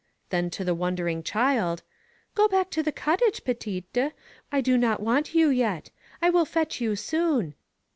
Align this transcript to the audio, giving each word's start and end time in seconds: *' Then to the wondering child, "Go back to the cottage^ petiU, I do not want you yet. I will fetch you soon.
*' 0.17 0.29
Then 0.31 0.49
to 0.57 0.63
the 0.65 0.73
wondering 0.73 1.21
child, 1.21 1.83
"Go 2.33 2.47
back 2.47 2.71
to 2.71 2.81
the 2.81 2.91
cottage^ 2.91 3.41
petiU, 3.43 4.13
I 4.51 4.59
do 4.59 4.75
not 4.75 4.99
want 4.99 5.35
you 5.35 5.49
yet. 5.49 5.91
I 6.23 6.31
will 6.31 6.43
fetch 6.45 6.81
you 6.81 6.95
soon. 6.95 7.53